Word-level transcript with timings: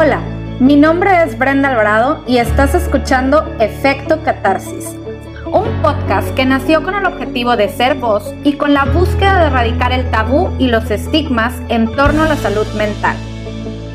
Hola, 0.00 0.20
mi 0.60 0.76
nombre 0.76 1.24
es 1.24 1.36
Brenda 1.36 1.70
Alvarado 1.70 2.22
y 2.24 2.38
estás 2.38 2.72
escuchando 2.72 3.52
Efecto 3.58 4.22
Catarsis, 4.22 4.94
un 5.44 5.82
podcast 5.82 6.32
que 6.36 6.44
nació 6.44 6.84
con 6.84 6.94
el 6.94 7.04
objetivo 7.04 7.56
de 7.56 7.68
ser 7.68 7.96
voz 7.96 8.32
y 8.44 8.52
con 8.52 8.74
la 8.74 8.84
búsqueda 8.84 9.40
de 9.40 9.46
erradicar 9.46 9.90
el 9.90 10.08
tabú 10.08 10.54
y 10.56 10.68
los 10.68 10.88
estigmas 10.92 11.52
en 11.68 11.90
torno 11.96 12.22
a 12.22 12.28
la 12.28 12.36
salud 12.36 12.68
mental. 12.76 13.16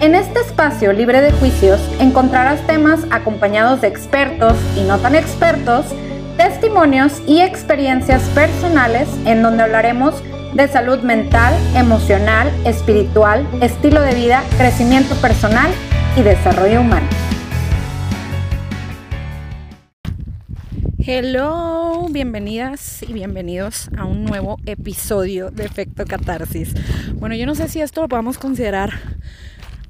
En 0.00 0.16
este 0.16 0.40
espacio 0.40 0.92
libre 0.92 1.20
de 1.20 1.30
juicios 1.30 1.80
encontrarás 2.00 2.60
temas 2.66 3.06
acompañados 3.12 3.80
de 3.80 3.86
expertos 3.86 4.54
y 4.76 4.80
no 4.80 4.98
tan 4.98 5.14
expertos, 5.14 5.86
testimonios 6.36 7.22
y 7.28 7.42
experiencias 7.42 8.22
personales 8.34 9.08
en 9.24 9.40
donde 9.40 9.62
hablaremos 9.62 10.20
de 10.52 10.66
salud 10.66 10.98
mental, 11.02 11.54
emocional, 11.76 12.50
espiritual, 12.64 13.46
estilo 13.60 14.00
de 14.00 14.14
vida, 14.16 14.42
crecimiento 14.58 15.14
personal 15.14 15.70
y 16.14 16.22
desarrollo 16.22 16.82
humano. 16.82 17.08
Hello, 20.98 22.06
bienvenidas 22.10 23.02
y 23.02 23.12
bienvenidos 23.14 23.88
a 23.96 24.04
un 24.04 24.24
nuevo 24.24 24.58
episodio 24.66 25.50
de 25.50 25.64
Efecto 25.64 26.04
Catarsis. 26.04 26.74
Bueno, 27.14 27.34
yo 27.34 27.46
no 27.46 27.54
sé 27.54 27.68
si 27.68 27.80
esto 27.80 28.02
lo 28.02 28.08
podemos 28.08 28.36
considerar 28.36 28.90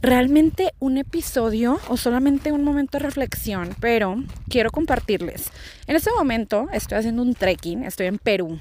realmente 0.00 0.72
un 0.78 0.96
episodio 0.96 1.80
o 1.88 1.96
solamente 1.96 2.52
un 2.52 2.62
momento 2.62 2.98
de 2.98 3.04
reflexión, 3.04 3.74
pero 3.80 4.22
quiero 4.48 4.70
compartirles. 4.70 5.50
En 5.88 5.96
este 5.96 6.10
momento 6.16 6.68
estoy 6.72 6.98
haciendo 6.98 7.22
un 7.22 7.34
trekking, 7.34 7.82
estoy 7.82 8.06
en 8.06 8.18
Perú. 8.18 8.58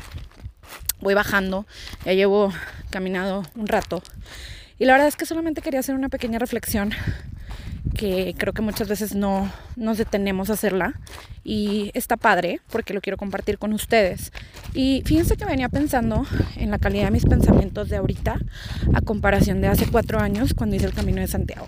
Voy 0.99 1.13
bajando, 1.13 1.67
ya 2.05 2.13
llevo 2.13 2.51
caminado 2.89 3.43
un 3.55 3.67
rato. 3.67 4.01
Y 4.79 4.85
la 4.85 4.93
verdad 4.93 5.07
es 5.07 5.15
que 5.15 5.27
solamente 5.27 5.61
quería 5.61 5.79
hacer 5.79 5.93
una 5.93 6.09
pequeña 6.09 6.39
reflexión 6.39 6.91
que 7.95 8.33
creo 8.37 8.53
que 8.53 8.61
muchas 8.61 8.87
veces 8.87 9.15
no 9.15 9.51
nos 9.75 9.97
detenemos 9.97 10.49
a 10.49 10.53
hacerla 10.53 10.93
y 11.43 11.91
está 11.93 12.17
padre 12.17 12.61
porque 12.71 12.93
lo 12.93 13.01
quiero 13.01 13.17
compartir 13.17 13.57
con 13.57 13.73
ustedes. 13.73 14.31
Y 14.73 15.03
fíjense 15.05 15.37
que 15.37 15.45
venía 15.45 15.69
pensando 15.69 16.25
en 16.55 16.71
la 16.71 16.79
calidad 16.79 17.05
de 17.05 17.11
mis 17.11 17.25
pensamientos 17.25 17.89
de 17.89 17.97
ahorita 17.97 18.39
a 18.93 19.01
comparación 19.01 19.61
de 19.61 19.67
hace 19.67 19.87
cuatro 19.87 20.19
años 20.19 20.53
cuando 20.53 20.75
hice 20.75 20.85
el 20.85 20.93
Camino 20.93 21.21
de 21.21 21.27
Santiago. 21.27 21.67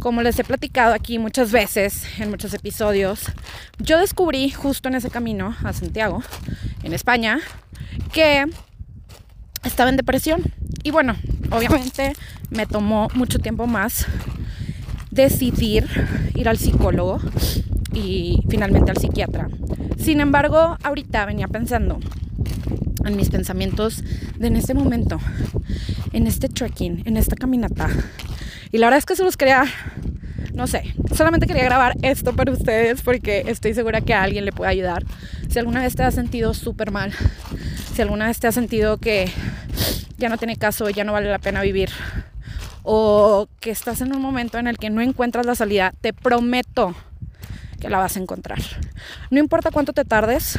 Como 0.00 0.22
les 0.22 0.38
he 0.38 0.44
platicado 0.44 0.94
aquí 0.94 1.18
muchas 1.18 1.52
veces, 1.52 2.04
en 2.18 2.30
muchos 2.30 2.52
episodios, 2.52 3.32
yo 3.78 3.98
descubrí 3.98 4.50
justo 4.50 4.88
en 4.88 4.94
ese 4.94 5.10
camino 5.10 5.56
a 5.64 5.72
Santiago, 5.72 6.22
en 6.82 6.92
España, 6.92 7.40
que 8.12 8.44
estaba 9.64 9.90
en 9.90 9.96
depresión. 9.96 10.42
Y 10.82 10.90
bueno, 10.90 11.16
obviamente 11.50 12.12
me 12.50 12.66
tomó 12.66 13.08
mucho 13.14 13.38
tiempo 13.38 13.66
más 13.66 14.06
decidir 15.16 15.86
ir 16.34 16.48
al 16.48 16.58
psicólogo 16.58 17.18
y 17.92 18.42
finalmente 18.48 18.90
al 18.90 18.98
psiquiatra. 18.98 19.48
Sin 19.98 20.20
embargo, 20.20 20.76
ahorita 20.82 21.24
venía 21.24 21.48
pensando 21.48 21.98
en 23.04 23.16
mis 23.16 23.30
pensamientos 23.30 24.04
de 24.38 24.48
en 24.48 24.56
este 24.56 24.74
momento, 24.74 25.18
en 26.12 26.26
este 26.26 26.48
trekking, 26.48 27.02
en 27.06 27.16
esta 27.16 27.34
caminata. 27.34 27.88
Y 28.70 28.78
la 28.78 28.86
verdad 28.86 28.98
es 28.98 29.06
que 29.06 29.16
se 29.16 29.24
los 29.24 29.36
quería, 29.36 29.64
no 30.52 30.66
sé, 30.66 30.94
solamente 31.14 31.46
quería 31.46 31.64
grabar 31.64 31.96
esto 32.02 32.34
para 32.34 32.52
ustedes 32.52 33.00
porque 33.00 33.44
estoy 33.46 33.74
segura 33.74 34.02
que 34.02 34.12
a 34.12 34.22
alguien 34.22 34.44
le 34.44 34.52
puede 34.52 34.70
ayudar. 34.70 35.04
Si 35.48 35.58
alguna 35.58 35.80
vez 35.80 35.96
te 35.96 36.02
has 36.02 36.14
sentido 36.14 36.52
súper 36.52 36.90
mal, 36.90 37.12
si 37.94 38.02
alguna 38.02 38.26
vez 38.26 38.38
te 38.38 38.48
has 38.48 38.54
sentido 38.54 38.98
que 38.98 39.30
ya 40.18 40.28
no 40.28 40.36
tiene 40.36 40.56
caso, 40.56 40.90
ya 40.90 41.04
no 41.04 41.12
vale 41.12 41.30
la 41.30 41.38
pena 41.38 41.62
vivir, 41.62 41.90
o 42.88 43.48
que 43.58 43.72
estás 43.72 44.00
en 44.00 44.14
un 44.14 44.22
momento 44.22 44.58
en 44.58 44.68
el 44.68 44.78
que 44.78 44.90
no 44.90 45.00
encuentras 45.00 45.44
la 45.44 45.56
salida, 45.56 45.92
te 46.00 46.12
prometo 46.12 46.94
que 47.80 47.90
la 47.90 47.98
vas 47.98 48.16
a 48.16 48.20
encontrar. 48.20 48.60
No 49.28 49.40
importa 49.40 49.72
cuánto 49.72 49.92
te 49.92 50.04
tardes, 50.04 50.56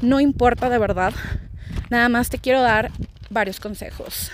no 0.00 0.18
importa 0.18 0.70
de 0.70 0.78
verdad, 0.78 1.12
nada 1.90 2.08
más 2.08 2.30
te 2.30 2.38
quiero 2.38 2.62
dar 2.62 2.90
varios 3.30 3.60
consejos. 3.60 4.30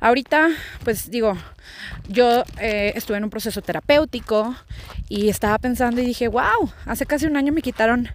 Ahorita, 0.00 0.48
pues 0.84 1.10
digo, 1.10 1.36
yo 2.08 2.44
eh, 2.58 2.92
estuve 2.94 3.16
en 3.16 3.24
un 3.24 3.30
proceso 3.30 3.62
terapéutico 3.62 4.54
y 5.08 5.28
estaba 5.28 5.58
pensando 5.58 6.00
y 6.00 6.06
dije, 6.06 6.28
wow, 6.28 6.72
hace 6.86 7.06
casi 7.06 7.26
un 7.26 7.36
año 7.36 7.52
me 7.52 7.62
quitaron 7.62 8.08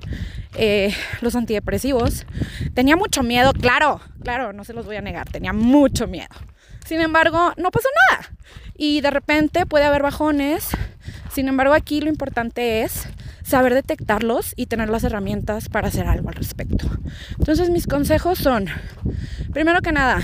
eh, 0.56 0.94
los 1.22 1.36
antidepresivos. 1.36 2.26
Tenía 2.74 2.96
mucho 2.96 3.24
miedo, 3.24 3.54
claro, 3.54 4.02
claro, 4.24 4.54
no 4.54 4.64
se 4.64 4.74
los 4.74 4.86
voy 4.86 4.96
a 4.96 5.02
negar, 5.02 5.30
tenía 5.30 5.54
mucho 5.54 6.08
miedo. 6.08 6.36
Sin 6.86 7.02
embargo, 7.02 7.54
no 7.58 7.72
pasó 7.72 7.88
nada. 8.10 8.30
Y 8.78 9.02
de 9.02 9.10
repente 9.10 9.66
puede 9.66 9.86
haber 9.86 10.04
bajones. 10.04 10.70
Sin 11.32 11.48
embargo, 11.48 11.74
aquí 11.74 12.02
lo 12.02 12.10
importante 12.10 12.84
es 12.84 13.08
saber 13.46 13.74
detectarlos 13.74 14.54
y 14.56 14.66
tener 14.66 14.90
las 14.90 15.04
herramientas 15.04 15.70
para 15.70 15.88
hacer 15.88 16.08
algo 16.08 16.30
al 16.30 16.36
respecto. 16.36 16.88
Entonces 17.38 17.70
mis 17.70 17.86
consejos 17.88 18.40
son, 18.40 18.68
primero 19.56 19.80
que 19.80 19.94
nada, 19.94 20.20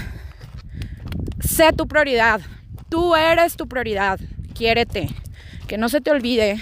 sé 1.40 1.72
tu 1.72 1.88
prioridad. 1.88 2.42
Tú 2.90 3.16
eres 3.16 3.56
tu 3.56 3.66
prioridad. 3.66 4.20
Quiérete. 4.54 5.08
Que 5.70 5.78
no 5.78 5.88
se 5.88 6.02
te 6.02 6.12
olvide 6.12 6.60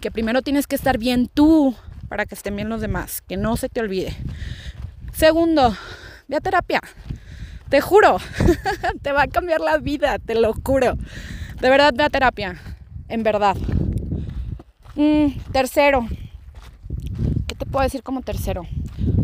que 0.00 0.12
primero 0.12 0.40
tienes 0.40 0.68
que 0.68 0.76
estar 0.76 0.98
bien 0.98 1.26
tú 1.26 1.74
para 2.08 2.24
que 2.24 2.36
estén 2.36 2.54
bien 2.54 2.68
los 2.68 2.80
demás. 2.80 3.22
Que 3.22 3.36
no 3.36 3.56
se 3.56 3.68
te 3.68 3.80
olvide. 3.80 4.16
Segundo, 5.12 5.76
ve 6.28 6.36
a 6.36 6.40
terapia. 6.40 6.80
Te 7.68 7.80
juro, 7.80 8.18
te 9.02 9.10
va 9.10 9.22
a 9.22 9.26
cambiar 9.26 9.60
la 9.60 9.78
vida, 9.78 10.20
te 10.20 10.36
lo 10.36 10.52
juro. 10.52 10.96
De 11.60 11.70
verdad, 11.70 11.92
ve 11.92 12.04
a 12.04 12.10
terapia, 12.10 12.54
en 13.08 13.24
verdad. 13.24 13.56
Mm, 14.94 15.40
tercero, 15.50 16.06
¿qué 17.48 17.56
te 17.56 17.66
puedo 17.66 17.82
decir 17.82 18.04
como 18.04 18.22
tercero? 18.22 18.62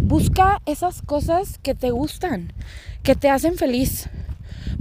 Busca 0.09 0.63
esas 0.65 1.03
cosas 1.03 1.59
que 1.59 1.75
te 1.75 1.91
gustan, 1.91 2.55
que 3.03 3.15
te 3.15 3.29
hacen 3.29 3.59
feliz. 3.59 4.09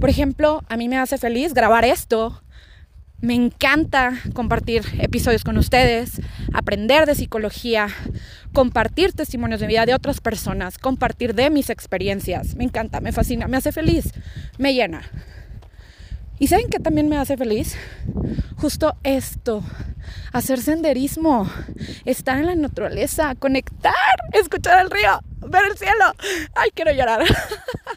Por 0.00 0.08
ejemplo, 0.08 0.62
a 0.70 0.78
mí 0.78 0.88
me 0.88 0.96
hace 0.96 1.18
feliz 1.18 1.52
grabar 1.52 1.84
esto, 1.84 2.42
me 3.20 3.34
encanta 3.34 4.14
compartir 4.32 4.84
episodios 4.98 5.44
con 5.44 5.58
ustedes, 5.58 6.22
aprender 6.54 7.04
de 7.04 7.14
psicología, 7.14 7.88
compartir 8.54 9.12
testimonios 9.12 9.60
de 9.60 9.66
vida 9.66 9.84
de 9.84 9.92
otras 9.92 10.22
personas, 10.22 10.78
compartir 10.78 11.34
de 11.34 11.50
mis 11.50 11.68
experiencias. 11.68 12.54
Me 12.54 12.64
encanta, 12.64 13.02
me 13.02 13.12
fascina, 13.12 13.48
me 13.48 13.58
hace 13.58 13.70
feliz, 13.70 14.14
me 14.56 14.72
llena. 14.72 15.02
¿Y 16.38 16.46
saben 16.46 16.70
qué 16.70 16.78
también 16.78 17.10
me 17.10 17.18
hace 17.18 17.36
feliz? 17.36 17.76
Justo 18.56 18.96
esto, 19.02 19.62
hacer 20.32 20.60
senderismo, 20.60 21.50
estar 22.04 22.38
en 22.38 22.46
la 22.46 22.54
naturaleza, 22.54 23.34
conectar, 23.34 23.94
escuchar 24.32 24.84
el 24.84 24.90
río, 24.90 25.20
ver 25.46 25.62
el 25.70 25.76
cielo. 25.78 26.14
Ay, 26.54 26.70
quiero 26.74 26.92
llorar. 26.92 27.24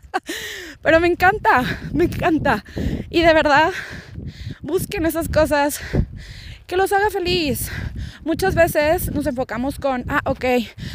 Pero 0.81 0.99
me 0.99 1.07
encanta, 1.07 1.63
me 1.93 2.05
encanta. 2.05 2.63
Y 3.09 3.21
de 3.21 3.33
verdad, 3.33 3.71
busquen 4.61 5.05
esas 5.05 5.29
cosas 5.29 5.79
que 6.67 6.77
los 6.77 6.93
haga 6.93 7.09
feliz. 7.09 7.69
Muchas 8.23 8.55
veces 8.55 9.11
nos 9.11 9.25
enfocamos 9.27 9.79
con, 9.79 10.05
ah, 10.07 10.21
ok, 10.25 10.45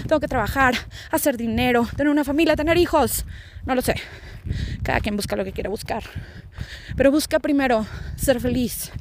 tengo 0.06 0.20
que 0.20 0.28
trabajar, 0.28 0.74
hacer 1.10 1.36
dinero, 1.36 1.86
tener 1.96 2.10
una 2.10 2.24
familia, 2.24 2.56
tener 2.56 2.78
hijos. 2.78 3.26
No 3.66 3.74
lo 3.74 3.82
sé. 3.82 3.96
Cada 4.82 5.00
quien 5.00 5.16
busca 5.16 5.36
lo 5.36 5.44
que 5.44 5.52
quiera 5.52 5.68
buscar. 5.68 6.04
Pero 6.96 7.10
busca 7.10 7.40
primero 7.40 7.84
ser 8.16 8.40
feliz. 8.40 8.92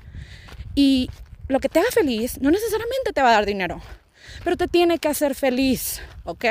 Y 0.73 1.09
lo 1.47 1.59
que 1.59 1.69
te 1.69 1.79
haga 1.79 1.89
feliz 1.91 2.39
no 2.41 2.51
necesariamente 2.51 3.13
te 3.13 3.21
va 3.21 3.29
a 3.29 3.33
dar 3.33 3.45
dinero, 3.45 3.81
pero 4.43 4.57
te 4.57 4.67
tiene 4.67 4.99
que 4.99 5.07
hacer 5.07 5.35
feliz, 5.35 6.01
¿ok? 6.23 6.45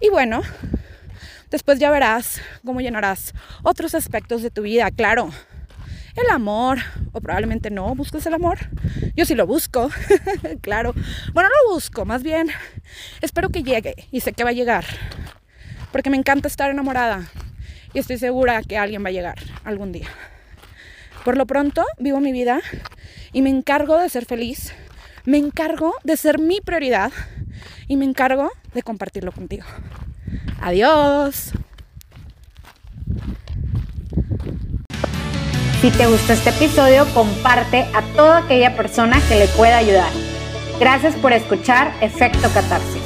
Y 0.00 0.08
bueno, 0.10 0.42
después 1.50 1.78
ya 1.78 1.90
verás 1.90 2.40
cómo 2.64 2.80
llenarás 2.80 3.32
otros 3.62 3.94
aspectos 3.94 4.42
de 4.42 4.50
tu 4.50 4.62
vida, 4.62 4.90
claro 4.90 5.30
el 6.16 6.30
amor, 6.30 6.78
o 7.12 7.20
probablemente 7.20 7.70
no 7.70 7.94
buscas 7.94 8.26
el 8.26 8.34
amor. 8.34 8.58
Yo 9.16 9.24
sí 9.24 9.34
lo 9.34 9.46
busco, 9.46 9.90
claro. 10.60 10.92
Bueno, 11.32 11.48
no 11.48 11.68
lo 11.68 11.74
busco, 11.74 12.04
más 12.04 12.22
bien 12.22 12.48
espero 13.20 13.48
que 13.50 13.62
llegue 13.62 13.94
y 14.10 14.20
sé 14.20 14.32
que 14.32 14.44
va 14.44 14.50
a 14.50 14.54
llegar. 14.54 14.84
Porque 15.92 16.10
me 16.10 16.16
encanta 16.16 16.48
estar 16.48 16.70
enamorada 16.70 17.28
y 17.92 17.98
estoy 17.98 18.18
segura 18.18 18.62
que 18.62 18.78
alguien 18.78 19.04
va 19.04 19.08
a 19.08 19.12
llegar 19.12 19.38
algún 19.64 19.92
día. 19.92 20.08
Por 21.24 21.36
lo 21.36 21.46
pronto, 21.46 21.84
vivo 21.98 22.20
mi 22.20 22.32
vida 22.32 22.60
y 23.32 23.42
me 23.42 23.50
encargo 23.50 23.98
de 23.98 24.08
ser 24.08 24.24
feliz, 24.24 24.72
me 25.24 25.38
encargo 25.38 25.94
de 26.02 26.16
ser 26.16 26.38
mi 26.38 26.60
prioridad 26.60 27.12
y 27.88 27.96
me 27.96 28.04
encargo 28.04 28.50
de 28.74 28.82
compartirlo 28.82 29.32
contigo. 29.32 29.64
Adiós. 30.60 31.52
Si 35.80 35.90
te 35.90 36.06
gustó 36.06 36.34
este 36.34 36.50
episodio, 36.50 37.06
comparte 37.14 37.86
a 37.94 38.02
toda 38.14 38.38
aquella 38.38 38.76
persona 38.76 39.18
que 39.28 39.36
le 39.36 39.46
pueda 39.48 39.78
ayudar. 39.78 40.10
Gracias 40.78 41.14
por 41.16 41.32
escuchar 41.32 41.92
Efecto 42.02 42.50
Catarsis. 42.52 42.99